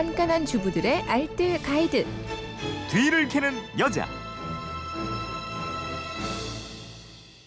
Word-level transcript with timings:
깐깐한 0.00 0.46
주부들의 0.46 1.02
알뜰 1.02 1.60
가이드. 1.62 2.06
뒤를 2.90 3.28
캐는 3.28 3.52
여자. 3.78 4.08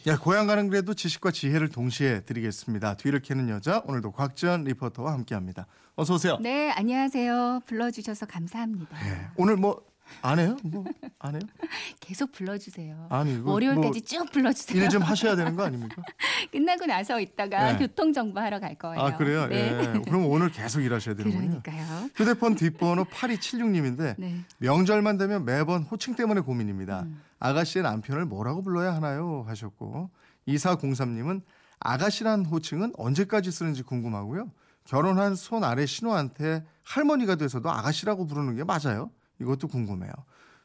야, 0.05 0.17
고향 0.19 0.45
가는 0.45 0.69
길에도 0.69 0.93
지식과 0.93 1.31
지혜를 1.31 1.69
동시에 1.69 2.19
드리겠습니다. 2.19 2.93
뒤를 2.97 3.21
캐는 3.21 3.49
여자 3.49 3.81
오늘도 3.87 4.11
곽지연 4.11 4.65
리포터와 4.65 5.13
함께합니다. 5.13 5.65
어서 5.95 6.13
오세요. 6.13 6.37
네, 6.41 6.69
안녕하세요. 6.69 7.61
불러주셔서 7.65 8.27
감사합니다. 8.27 8.99
네, 8.99 9.27
오늘 9.35 9.57
뭐 9.57 9.81
안 10.21 10.39
해요? 10.39 10.57
뭐 10.63 10.83
안 11.23 11.35
해요? 11.35 11.41
계속 12.01 12.33
불러주세요. 12.33 13.07
아니 13.09 13.35
이거 13.35 13.51
월요일까지 13.51 14.01
쭉 14.01 14.29
불러주세요. 14.29 14.83
일좀 14.83 15.01
하셔야 15.03 15.37
되는 15.37 15.55
거 15.55 15.63
아닙니까? 15.63 16.01
끝나고 16.51 16.85
나서 16.85 17.19
이따가 17.19 17.71
네. 17.71 17.79
교통 17.79 18.11
정보 18.11 18.41
하러 18.41 18.59
갈 18.59 18.75
거예요. 18.75 19.01
아 19.01 19.15
그래요? 19.15 19.47
네. 19.47 19.71
예. 19.95 20.01
그럼 20.01 20.25
오늘 20.25 20.51
계속 20.51 20.81
일하셔야 20.81 21.15
되는군요. 21.15 21.61
그러니까요. 21.61 22.09
휴대폰 22.13 22.55
뒷번호 22.55 23.05
8276님인데 23.05 24.15
네. 24.17 24.41
명절만 24.57 25.17
되면 25.17 25.45
매번 25.45 25.83
호칭 25.83 26.15
때문에 26.15 26.41
고민입니다. 26.41 27.03
음. 27.03 27.21
아가씨의 27.39 27.83
남편을 27.83 28.25
뭐라고 28.25 28.61
불러야 28.61 28.93
하나요? 28.93 29.45
하셨고 29.47 30.09
2403님은 30.49 31.41
아가씨란 31.79 32.45
호칭은 32.45 32.93
언제까지 32.97 33.49
쓰는지 33.49 33.81
궁금하고요. 33.83 34.51
결혼한 34.83 35.35
손 35.35 35.63
아래 35.63 35.85
신우한테 35.85 36.65
할머니가 36.83 37.35
돼서도 37.35 37.71
아가씨라고 37.71 38.27
부르는 38.27 38.55
게 38.57 38.65
맞아요? 38.65 39.09
이것도 39.41 39.67
궁금해요. 39.67 40.11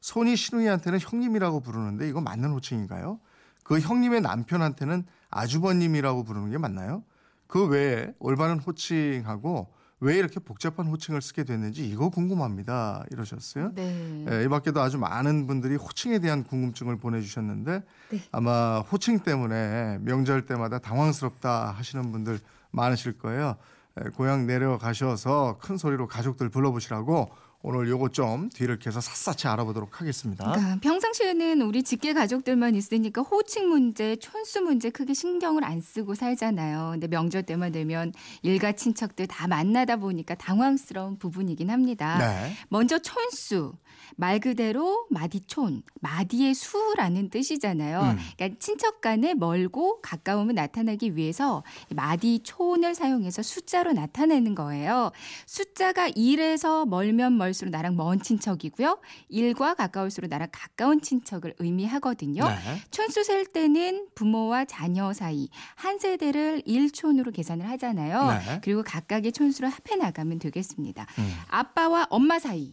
손이 0.00 0.36
신우이한테는 0.36 1.00
형님이라고 1.00 1.60
부르는데 1.60 2.08
이거 2.08 2.20
맞는 2.20 2.50
호칭인가요? 2.50 3.18
그 3.64 3.80
형님의 3.80 4.20
남편한테는 4.22 5.04
아주버님이라고 5.30 6.24
부르는 6.24 6.50
게 6.50 6.58
맞나요? 6.58 7.02
그 7.46 7.66
외에 7.66 8.14
올바른 8.18 8.58
호칭하고 8.58 9.68
왜 10.00 10.16
이렇게 10.16 10.38
복잡한 10.38 10.86
호칭을 10.86 11.20
쓰게 11.20 11.42
됐는지 11.42 11.88
이거 11.88 12.08
궁금합니다. 12.08 13.04
이러셨어요. 13.10 13.72
네. 13.74 14.26
예, 14.30 14.44
이 14.44 14.48
밖에도 14.48 14.80
아주 14.80 14.96
많은 14.96 15.46
분들이 15.48 15.74
호칭에 15.74 16.20
대한 16.20 16.44
궁금증을 16.44 16.98
보내주셨는데 16.98 17.82
네. 18.10 18.20
아마 18.30 18.78
호칭 18.80 19.20
때문에 19.20 19.98
명절 20.02 20.46
때마다 20.46 20.78
당황스럽다 20.78 21.72
하시는 21.72 22.12
분들 22.12 22.38
많으실 22.70 23.18
거예요. 23.18 23.56
예, 24.00 24.10
고향 24.10 24.46
내려가셔서 24.46 25.58
큰 25.60 25.76
소리로 25.76 26.06
가족들 26.06 26.48
불러보시라고 26.48 27.28
오늘 27.60 27.88
요거 27.88 28.10
좀 28.10 28.48
뒤를 28.50 28.78
캐서 28.78 29.00
샅샅이 29.00 29.48
알아보도록 29.48 30.00
하겠습니다. 30.00 30.44
그러니까 30.44 30.78
평상시에는 30.80 31.60
우리 31.62 31.82
직계 31.82 32.12
가족들만 32.12 32.76
있으니까 32.76 33.22
호칭 33.22 33.68
문제, 33.68 34.14
촌수 34.16 34.60
문제 34.60 34.90
크게 34.90 35.12
신경을 35.12 35.64
안 35.64 35.80
쓰고 35.80 36.14
살잖아요. 36.14 36.90
근데 36.92 37.08
명절 37.08 37.42
때만 37.42 37.72
되면 37.72 38.12
일가 38.42 38.72
친척들 38.72 39.26
다 39.26 39.48
만나다 39.48 39.96
보니까 39.96 40.36
당황스러운 40.36 41.18
부분이긴 41.18 41.70
합니다. 41.70 42.18
네. 42.18 42.54
먼저 42.68 42.98
촌수. 43.00 43.74
말 44.16 44.38
그대로 44.40 45.06
마디촌, 45.10 45.82
마디의 46.00 46.54
수라는 46.54 47.30
뜻이잖아요. 47.30 48.00
음. 48.00 48.18
그러니까 48.36 48.58
친척 48.58 49.00
간에 49.00 49.34
멀고 49.34 50.00
가까움을 50.00 50.54
나타내기 50.54 51.16
위해서 51.16 51.62
마디촌을 51.94 52.94
사용해서 52.94 53.42
숫자로 53.42 53.92
나타내는 53.92 54.54
거예요. 54.54 55.10
숫자가 55.46 56.10
1에서 56.10 56.88
멀면 56.88 57.36
멀 57.36 57.47
수록 57.54 57.70
나랑 57.70 57.96
먼 57.96 58.20
친척이고요. 58.20 58.98
1과 59.30 59.76
가까울수록 59.76 60.28
나랑 60.30 60.48
가까운 60.52 61.00
친척을 61.00 61.54
의미하거든요. 61.58 62.46
네. 62.46 62.56
촌수 62.90 63.24
셀 63.24 63.46
때는 63.46 64.08
부모와 64.14 64.64
자녀 64.64 65.12
사이 65.12 65.48
한 65.74 65.98
세대를 65.98 66.62
1촌으로 66.66 67.34
계산을 67.34 67.68
하잖아요. 67.70 68.38
네. 68.38 68.60
그리고 68.62 68.82
각각의 68.82 69.32
촌수를 69.32 69.68
합해 69.68 69.96
나가면 69.98 70.38
되겠습니다. 70.38 71.06
음. 71.18 71.34
아빠와 71.48 72.06
엄마 72.10 72.38
사이 72.38 72.72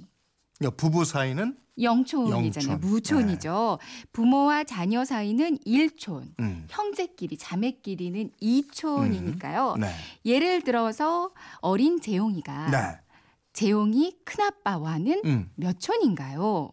그러니까 0.58 0.78
부부 0.78 1.06
사이는 1.06 1.58
영촌이잖아요. 1.82 2.74
영촌. 2.74 2.90
무촌이죠. 2.90 3.80
부모와 4.14 4.64
자녀 4.64 5.04
사이는 5.04 5.58
1촌. 5.66 6.24
음. 6.40 6.66
형제끼리, 6.70 7.38
자매끼리는 7.38 8.32
2촌이니까요. 8.42 9.78
네. 9.80 9.92
예를 10.26 10.62
들어서 10.62 11.32
어린 11.60 12.00
재용이가 12.00 12.72
네. 12.72 12.78
재용이 13.56 14.18
큰아빠와는 14.26 15.22
음. 15.26 15.50
몇 15.56 15.80
촌인가요? 15.80 16.72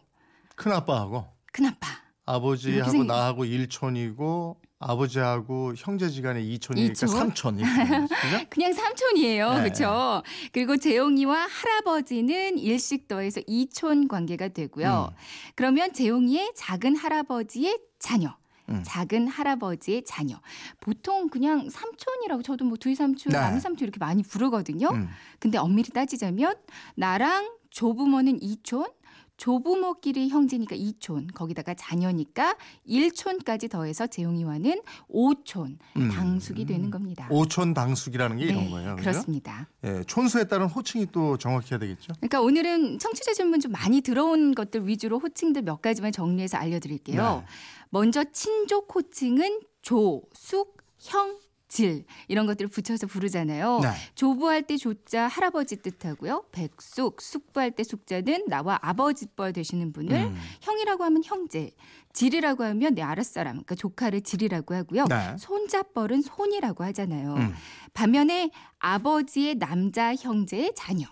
큰 0.57 0.73
아빠하고 0.73 1.25
큰아빠. 1.53 1.87
아버지하고 2.27 2.91
생긴- 2.91 3.07
나하고 3.07 3.45
1촌이고 3.45 4.57
아버지하고 4.81 5.75
형제지간에 5.77 6.43
2촌이니까 6.43 6.91
이촌? 6.91 7.09
3촌 7.09 7.61
이렇게 7.61 7.85
되는 7.85 8.09
거죠, 8.09 8.15
그죠? 8.21 8.45
그냥 8.51 8.73
삼촌이에요. 8.73 9.55
네. 9.55 9.63
그렇죠? 9.63 10.23
그리고 10.53 10.77
재용이와 10.77 11.47
할아버지는 11.47 12.59
일식 12.59 13.07
더해서 13.07 13.41
이촌 13.47 14.09
관계가 14.09 14.49
되고요. 14.49 15.11
음. 15.13 15.17
그러면 15.55 15.93
재용이의 15.93 16.53
작은 16.57 16.97
할아버지의 16.97 17.79
자녀. 18.01 18.37
음. 18.69 18.83
작은 18.85 19.29
할아버지의 19.29 20.05
자녀. 20.05 20.41
보통 20.81 21.29
그냥 21.29 21.69
삼촌이라고 21.69 22.43
저도 22.43 22.65
뭐 22.65 22.77
두이 22.77 22.95
삼촌, 22.95 23.33
네. 23.33 23.39
남이 23.39 23.61
삼촌 23.61 23.87
이렇게 23.87 23.99
많이 23.99 24.23
부르거든요. 24.23 24.89
음. 24.89 25.09
근데 25.39 25.59
엄밀히 25.59 25.91
따지자면 25.91 26.57
나랑 26.95 27.51
조부모는 27.71 28.43
이촌, 28.43 28.87
조부모끼리 29.43 30.29
형제니까 30.29 30.77
2촌, 30.77 31.35
거기다가 31.35 31.75
자녀니까 31.75 32.55
1촌까지 32.87 33.69
더해서 33.69 34.07
재용이와는 34.07 34.81
5촌 35.11 35.79
음. 35.97 36.09
당숙이 36.11 36.65
되는 36.65 36.93
겁니다. 36.93 37.27
오촌 37.29 37.75
당숙이라는 37.75 38.37
게 38.37 38.45
이런 38.45 38.67
네, 38.67 38.71
거예요. 38.71 38.95
그죠? 38.95 39.11
그렇습니다. 39.11 39.69
예, 39.83 40.05
촌수에 40.07 40.45
따른 40.45 40.67
호칭이 40.67 41.09
또 41.11 41.37
정확해야 41.39 41.81
되겠죠. 41.81 42.13
그러니까 42.21 42.41
오늘은 42.41 43.01
청취자 43.01 43.35
질문 43.35 43.59
좀 43.59 43.73
많이 43.73 44.01
들어온 44.01 44.55
것들 44.55 44.87
위주로 44.87 45.19
호칭들 45.19 45.63
몇 45.63 45.83
가지만 45.83 46.13
정리해서 46.13 46.59
알려드릴게요. 46.59 47.43
네. 47.45 47.53
먼저 47.91 48.23
친족 48.23 48.95
호칭은 48.95 49.63
조, 49.83 50.23
숙, 50.35 50.77
형, 51.01 51.41
질 51.73 52.05
이런 52.29 52.47
것들을 52.47 52.69
붙여서 52.69 53.07
부르잖아요. 53.07 53.81
네. 53.83 53.89
조부할 54.15 54.65
때 54.65 54.77
조자 54.77 55.27
할아버지 55.27 55.77
뜻하고요. 55.77 56.45
백숙, 56.53 57.23
숙부할 57.23 57.71
때 57.71 57.83
숙자는 57.83 58.45
나와 58.49 58.79
아버지뻘 58.83 59.55
되시는 59.55 59.95
분을 59.95 60.15
음. 60.15 60.37
형이라고 60.61 61.03
하면 61.05 61.23
형제, 61.25 61.71
질이라고 62.13 62.63
하면 62.65 62.95
내 62.95 63.01
아랫사람, 63.01 63.55
그러니까 63.55 63.75
조카를 63.75 64.21
질이라고 64.21 64.75
하고요. 64.75 65.07
네. 65.07 65.35
손자뻘은 65.39 66.21
손이라고 66.21 66.85
하잖아요. 66.85 67.37
음. 67.37 67.55
반면에 67.95 68.51
아버지의 68.79 69.55
남자 69.55 70.15
형제의 70.15 70.75
자녀, 70.77 71.07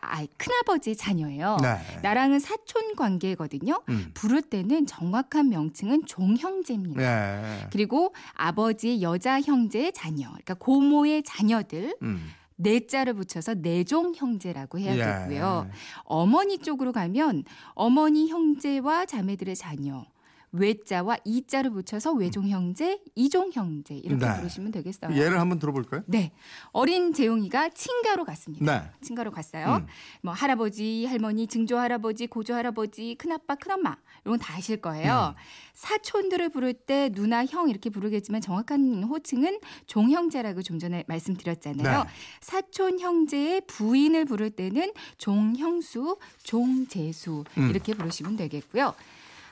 아, 0.00 0.24
큰아버지의 0.36 0.96
자녀예요. 0.96 1.58
네. 1.62 1.76
나랑은 2.02 2.38
사촌 2.38 2.94
관계거든요. 2.96 3.82
음. 3.88 4.10
부를 4.14 4.42
때는 4.42 4.86
정확한 4.86 5.48
명칭은 5.48 6.06
종형제입니다. 6.06 7.00
네. 7.00 7.68
그리고 7.70 8.14
아버지의 8.34 9.02
여자 9.02 9.40
형제의 9.40 9.92
자녀, 9.92 10.28
그러니까 10.28 10.54
고모의 10.54 11.22
자녀들 11.24 11.96
음. 12.02 12.30
내자를 12.56 13.14
붙여서 13.14 13.54
내종 13.54 14.14
형제라고 14.14 14.78
해야 14.78 14.94
예. 14.96 15.28
되고요. 15.28 15.68
어머니 16.04 16.58
쪽으로 16.58 16.92
가면 16.92 17.44
어머니 17.74 18.28
형제와 18.28 19.06
자매들의 19.06 19.56
자녀. 19.56 20.04
외자와 20.52 21.16
이자를 21.24 21.70
붙여서 21.70 22.12
외종 22.12 22.48
형제, 22.48 23.00
이종 23.14 23.50
형제 23.52 23.94
이렇게 23.94 24.24
네. 24.26 24.36
부르시면 24.36 24.70
되겠어요. 24.70 25.16
예를 25.16 25.40
한번 25.40 25.58
들어볼까요? 25.58 26.02
네. 26.06 26.32
어린 26.72 27.12
재용이가 27.14 27.70
친가로 27.70 28.24
갔습니다. 28.24 28.64
네. 28.82 28.90
친가로 29.00 29.30
갔어요. 29.30 29.76
음. 29.80 29.86
뭐 30.22 30.34
할아버지, 30.34 31.06
할머니, 31.06 31.46
증조 31.46 31.78
할아버지, 31.78 32.26
고조 32.26 32.54
할아버지, 32.54 33.14
큰아빠, 33.18 33.54
큰엄마 33.54 33.96
이런 34.24 34.38
건 34.38 34.42
다 34.42 34.54
아실 34.56 34.76
거예요. 34.80 35.34
음. 35.36 35.40
사촌들을 35.74 36.50
부를 36.50 36.74
때 36.74 37.08
누나, 37.14 37.46
형 37.46 37.70
이렇게 37.70 37.88
부르겠지만 37.90 38.40
정확한 38.40 39.04
호칭은 39.04 39.58
종형제라고 39.86 40.62
좀 40.62 40.78
전에 40.78 41.04
말씀드렸잖아요. 41.08 42.02
네. 42.04 42.08
사촌 42.40 43.00
형제의 43.00 43.62
부인을 43.66 44.26
부를 44.26 44.50
때는 44.50 44.92
종형수, 45.18 46.18
종재수 46.42 47.44
음. 47.56 47.70
이렇게 47.70 47.94
부르시면 47.94 48.36
되겠고요. 48.36 48.94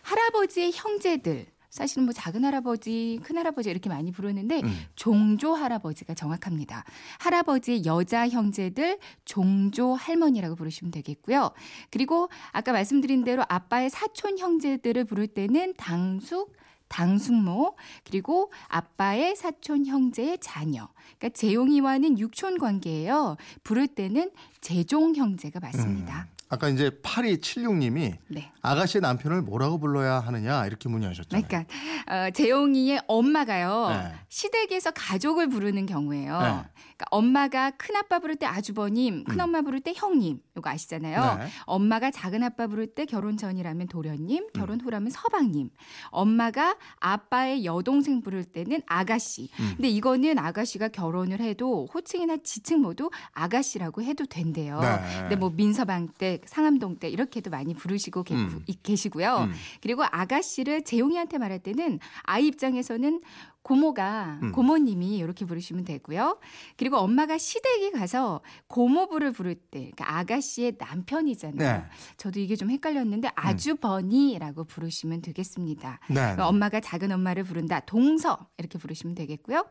할아버지의 0.02 0.72
형제들 0.72 1.46
사실은 1.70 2.04
뭐 2.04 2.12
작은 2.12 2.44
할아버지, 2.44 3.20
큰 3.22 3.38
할아버지 3.38 3.70
이렇게 3.70 3.88
많이 3.88 4.10
부르는데 4.10 4.60
음. 4.60 4.86
종조 4.96 5.54
할아버지가 5.54 6.14
정확합니다. 6.14 6.84
할아버지의 7.20 7.86
여자 7.86 8.28
형제들 8.28 8.98
종조 9.24 9.94
할머니라고 9.94 10.56
부르시면 10.56 10.90
되겠고요. 10.90 11.52
그리고 11.90 12.28
아까 12.50 12.72
말씀드린 12.72 13.22
대로 13.22 13.44
아빠의 13.48 13.88
사촌 13.88 14.38
형제들을 14.38 15.04
부를 15.04 15.28
때는 15.28 15.74
당숙 15.76 16.58
당숙모 16.88 17.76
그리고 18.02 18.52
아빠의 18.66 19.36
사촌 19.36 19.86
형제의 19.86 20.38
자녀. 20.40 20.88
그러니까 21.18 21.28
재용이와는 21.38 22.18
육촌 22.18 22.58
관계예요. 22.58 23.36
부를 23.62 23.86
때는 23.86 24.32
재종 24.60 25.14
형제가 25.14 25.60
맞습니다. 25.60 26.26
아까 26.52 26.68
이제 26.68 26.90
8276님이 26.90 28.16
네. 28.26 28.50
아가씨 28.60 28.98
남편을 28.98 29.42
뭐라고 29.42 29.78
불러야 29.78 30.18
하느냐 30.18 30.66
이렇게 30.66 30.88
문의하셨잖아요. 30.88 31.46
그러니까 31.46 31.72
어, 32.12 32.30
재용이의 32.30 33.02
엄마가요 33.06 33.88
네. 33.90 34.12
시댁에서 34.28 34.90
가족을 34.90 35.48
부르는 35.48 35.86
경우에요. 35.86 36.40
네. 36.40 36.64
그러니까 37.00 37.06
엄마가 37.10 37.70
큰 37.72 37.96
아빠 37.96 38.18
부를 38.18 38.36
때 38.36 38.44
아주버님, 38.44 39.24
큰 39.24 39.40
엄마 39.40 39.62
부를 39.62 39.80
때 39.80 39.94
형님, 39.96 40.40
이거 40.56 40.68
아시잖아요. 40.68 41.38
음. 41.38 41.38
네. 41.40 41.46
엄마가 41.64 42.10
작은 42.10 42.42
아빠 42.42 42.66
부를 42.66 42.86
때 42.86 43.06
결혼 43.06 43.38
전이라면 43.38 43.88
도련님, 43.88 44.44
음. 44.44 44.48
결혼 44.52 44.80
후라면 44.80 45.10
서방님. 45.10 45.70
엄마가 46.10 46.76
아빠의 46.98 47.64
여동생 47.64 48.20
부를 48.20 48.44
때는 48.44 48.82
아가씨. 48.86 49.48
음. 49.60 49.72
근데 49.76 49.88
이거는 49.88 50.38
아가씨가 50.38 50.88
결혼을 50.88 51.40
해도 51.40 51.88
호칭이나 51.94 52.38
지칭 52.44 52.82
모두 52.82 53.10
아가씨라고 53.32 54.02
해도 54.02 54.26
된대요. 54.26 54.80
네. 54.80 55.20
근데 55.20 55.36
뭐 55.36 55.50
민서방 55.50 56.08
때, 56.18 56.40
상암동 56.44 56.98
때 56.98 57.08
이렇게도 57.08 57.50
많이 57.50 57.72
부르시고 57.72 58.24
계, 58.24 58.34
음. 58.34 58.62
계시고요. 58.82 59.48
음. 59.48 59.52
그리고 59.80 60.04
아가씨를 60.04 60.84
재용이한테 60.84 61.38
말할 61.38 61.60
때는 61.60 61.98
아이 62.24 62.46
입장에서는 62.46 63.22
고모가 63.62 64.38
음. 64.42 64.52
고모님이 64.52 65.18
이렇게 65.18 65.44
부르시면 65.44 65.84
되고요. 65.84 66.38
그리고 66.76 66.96
엄마가 66.96 67.38
시댁에 67.38 67.90
가서 67.90 68.40
고모부를 68.68 69.32
부를 69.32 69.54
때 69.54 69.90
그러니까 69.94 70.18
아가씨의 70.18 70.76
남편이잖아요. 70.78 71.78
네. 71.82 71.84
저도 72.16 72.40
이게 72.40 72.56
좀 72.56 72.70
헷갈렸는데 72.70 73.30
아주버니라고 73.34 74.64
부르시면 74.64 75.22
되겠습니다. 75.22 76.00
네. 76.08 76.14
그러니까 76.14 76.48
엄마가 76.48 76.80
작은 76.80 77.12
엄마를 77.12 77.44
부른다. 77.44 77.80
동서 77.80 78.48
이렇게 78.58 78.78
부르시면 78.78 79.14
되겠고요. 79.14 79.66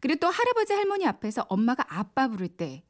그리고 0.00 0.20
또 0.20 0.28
할아버지 0.28 0.72
할머니 0.72 1.06
앞에서 1.06 1.46
엄마가 1.48 1.84
아빠 1.88 2.28
부를 2.28 2.48
때 2.48 2.84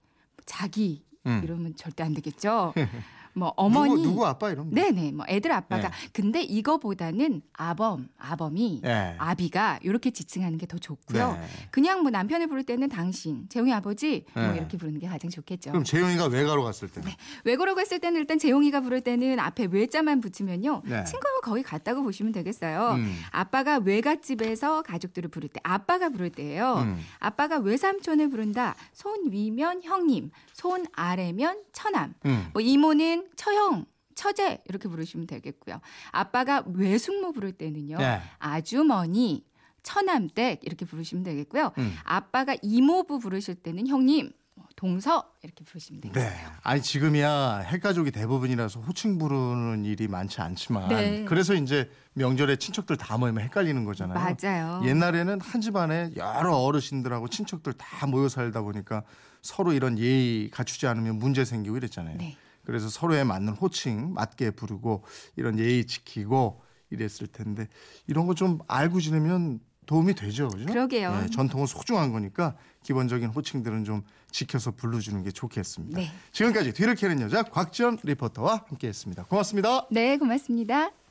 자기 0.44 1.04
음. 1.26 1.40
이러면 1.42 1.74
절대 1.76 2.02
안 2.02 2.12
되겠죠. 2.14 2.74
뭐 3.34 3.52
어머니 3.56 3.90
누구, 3.94 4.02
누구 4.02 4.26
아빠 4.26 4.50
이러면 4.50 4.72
네네 4.74 5.12
뭐 5.12 5.24
애들 5.28 5.52
아빠가 5.52 5.88
네. 5.88 6.08
근데 6.12 6.42
이거보다는 6.42 7.42
아범 7.52 8.08
아범이 8.18 8.80
네. 8.82 9.14
아비가 9.18 9.78
이렇게 9.82 10.10
지칭하는 10.10 10.58
게 10.58 10.64
더 10.66 10.78
좋고요. 10.78 11.32
네. 11.32 11.46
그냥 11.70 12.00
뭐 12.02 12.10
남편을 12.10 12.46
부를 12.46 12.64
때는 12.64 12.88
당신, 12.88 13.46
재용이 13.50 13.72
아버지 13.72 14.24
뭐 14.32 14.46
네. 14.46 14.56
이렇게 14.56 14.78
부르는 14.78 14.98
게 14.98 15.06
가장 15.06 15.30
좋겠죠. 15.30 15.72
그럼 15.72 15.84
재용이가 15.84 16.26
외가로 16.26 16.64
갔을 16.64 16.88
때는 16.88 17.10
외고로 17.44 17.74
갔을 17.74 17.98
때는 17.98 18.18
일단 18.20 18.38
재용이가 18.38 18.80
부를 18.80 19.02
때는 19.02 19.38
앞에 19.38 19.68
외자만 19.70 20.20
붙이면요. 20.22 20.82
네. 20.86 21.04
친구가 21.04 21.40
거의 21.42 21.62
같다고 21.62 22.02
보시면 22.02 22.32
되겠어요. 22.32 22.92
음. 22.96 23.14
아빠가 23.30 23.76
외갓집에서 23.78 24.82
가족들을 24.82 25.28
부를 25.28 25.48
때 25.48 25.60
아빠가 25.62 26.08
부를 26.08 26.30
때예요. 26.30 26.76
음. 26.78 26.98
아빠가 27.18 27.58
외삼촌을 27.58 28.30
부른다. 28.30 28.74
손 28.92 29.30
위면 29.30 29.82
형님, 29.82 30.30
손 30.54 30.86
아래면 30.94 31.60
처남. 31.72 32.14
음. 32.24 32.48
뭐 32.52 32.62
이모는 32.62 33.23
처형, 33.36 33.86
처제 34.14 34.62
이렇게 34.66 34.88
부르시면 34.88 35.26
되겠고요. 35.26 35.80
아빠가 36.10 36.62
외숙모 36.66 37.32
부를 37.32 37.52
때는요. 37.52 37.98
네. 37.98 38.20
아주머니, 38.38 39.44
처남댁 39.82 40.60
이렇게 40.62 40.84
부르시면 40.84 41.24
되겠고요. 41.24 41.72
음. 41.78 41.94
아빠가 42.04 42.56
이모부 42.62 43.18
부르실 43.18 43.56
때는 43.56 43.86
형님, 43.86 44.32
뭐 44.54 44.66
동서 44.76 45.32
이렇게 45.42 45.64
부르시면 45.64 46.00
되겠어요. 46.00 46.30
네. 46.30 46.36
아니 46.62 46.80
지금이야 46.80 47.58
핵가족이 47.66 48.12
대부분이라서 48.12 48.80
호칭 48.80 49.18
부르는 49.18 49.84
일이 49.84 50.06
많지 50.08 50.40
않지만 50.40 50.88
네. 50.88 51.24
그래서 51.24 51.54
이제 51.54 51.90
명절에 52.14 52.56
친척들 52.56 52.96
다 52.96 53.18
모이면 53.18 53.42
헷갈리는 53.44 53.84
거잖아요. 53.84 54.14
맞아요. 54.14 54.80
옛날에는 54.84 55.40
한 55.40 55.60
집안에 55.60 56.12
여러 56.16 56.56
어르신들하고 56.56 57.28
친척들 57.28 57.72
다 57.72 58.06
모여 58.06 58.28
살다 58.28 58.62
보니까 58.62 59.02
서로 59.42 59.72
이런 59.72 59.98
예의 59.98 60.50
갖추지 60.50 60.86
않으면 60.86 61.18
문제 61.18 61.44
생기고 61.44 61.76
이랬잖아요. 61.76 62.16
네. 62.18 62.36
그래서 62.64 62.88
서로에 62.88 63.24
맞는 63.24 63.54
호칭 63.54 64.12
맞게 64.14 64.52
부르고 64.52 65.04
이런 65.36 65.58
예의 65.58 65.86
지키고 65.86 66.62
이랬을 66.90 67.26
텐데 67.32 67.68
이런 68.06 68.26
거 68.26 68.34
좀 68.34 68.58
알고 68.68 69.00
지내면 69.00 69.60
도움이 69.86 70.14
되죠. 70.14 70.48
그죠? 70.48 70.64
그러게요. 70.66 71.20
예, 71.24 71.30
전통은 71.30 71.66
소중한 71.66 72.10
거니까 72.12 72.56
기본적인 72.84 73.28
호칭들은 73.28 73.84
좀 73.84 74.02
지켜서 74.30 74.70
불러주는 74.70 75.22
게 75.22 75.30
좋겠습니다. 75.30 75.98
네. 76.00 76.10
지금까지 76.32 76.72
뒤를 76.72 76.94
캐는 76.94 77.20
여자 77.20 77.42
곽지연 77.42 77.98
리포터와 78.02 78.64
함께했습니다. 78.68 79.24
고맙습니다. 79.24 79.86
네, 79.90 80.16
고맙습니다. 80.16 81.03